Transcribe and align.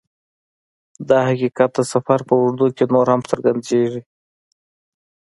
دا 1.09 1.19
حقیقت 1.29 1.69
د 1.75 1.79
سفر 1.93 2.19
په 2.27 2.33
اوږدو 2.41 2.67
کې 2.75 2.83
نور 2.93 3.07
هم 3.13 3.21
څرګندیږي 3.29 4.01